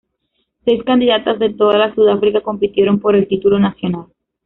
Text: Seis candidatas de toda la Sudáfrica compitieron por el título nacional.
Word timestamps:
Seis 0.65 0.83
candidatas 0.83 1.37
de 1.37 1.53
toda 1.53 1.77
la 1.77 1.93
Sudáfrica 1.93 2.41
compitieron 2.41 2.99
por 2.99 3.15
el 3.15 3.27
título 3.27 3.59
nacional. 3.59 4.05